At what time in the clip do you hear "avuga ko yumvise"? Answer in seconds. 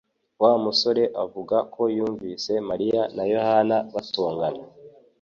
1.23-2.51